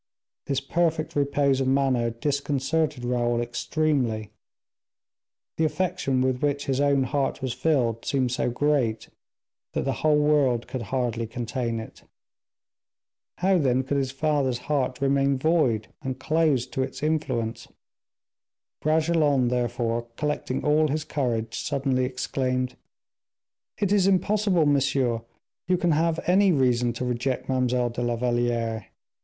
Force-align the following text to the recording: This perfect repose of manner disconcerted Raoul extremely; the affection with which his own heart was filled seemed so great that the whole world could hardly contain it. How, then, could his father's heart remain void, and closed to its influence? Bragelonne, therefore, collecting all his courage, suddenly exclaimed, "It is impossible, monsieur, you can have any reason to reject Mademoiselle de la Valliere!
This 0.47 0.59
perfect 0.61 1.15
repose 1.15 1.61
of 1.61 1.67
manner 1.67 2.09
disconcerted 2.09 3.05
Raoul 3.05 3.39
extremely; 3.39 4.31
the 5.57 5.63
affection 5.63 6.21
with 6.21 6.41
which 6.41 6.65
his 6.65 6.81
own 6.81 7.03
heart 7.03 7.43
was 7.43 7.53
filled 7.53 8.03
seemed 8.03 8.31
so 8.31 8.49
great 8.49 9.09
that 9.73 9.85
the 9.85 9.93
whole 10.01 10.17
world 10.17 10.67
could 10.67 10.81
hardly 10.89 11.27
contain 11.27 11.79
it. 11.79 12.01
How, 13.37 13.59
then, 13.59 13.83
could 13.83 13.97
his 13.97 14.09
father's 14.09 14.57
heart 14.57 14.99
remain 15.01 15.37
void, 15.37 15.89
and 16.01 16.17
closed 16.19 16.73
to 16.73 16.81
its 16.81 17.03
influence? 17.03 17.67
Bragelonne, 18.81 19.49
therefore, 19.49 20.07
collecting 20.15 20.65
all 20.65 20.87
his 20.87 21.03
courage, 21.03 21.53
suddenly 21.59 22.05
exclaimed, 22.05 22.75
"It 23.77 23.91
is 23.91 24.07
impossible, 24.07 24.65
monsieur, 24.65 25.21
you 25.67 25.77
can 25.77 25.91
have 25.91 26.19
any 26.25 26.51
reason 26.51 26.91
to 26.93 27.05
reject 27.05 27.47
Mademoiselle 27.47 27.91
de 27.91 28.01
la 28.01 28.15
Valliere! 28.15 28.87